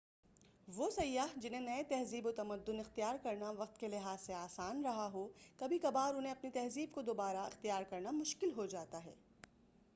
[0.67, 5.07] وہ سیاح جنہیں نئے تہذیب و تمدن اختیار کرنا وقت کے لحاظ سے آسان رہا
[5.13, 5.27] ہو
[5.59, 9.13] کبھی کبھار انہیں اپنی تہذیب کو دوبارہ اختیار کرنا مشکل ہوجاتا ہے